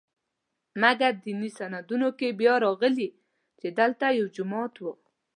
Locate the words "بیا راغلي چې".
2.39-3.67